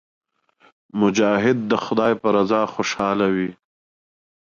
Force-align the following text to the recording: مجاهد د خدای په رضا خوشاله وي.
مجاهد 1.01 1.57
د 1.71 1.73
خدای 1.83 2.13
په 2.21 2.27
رضا 2.35 2.61
خوشاله 2.73 3.27
وي. 3.35 3.51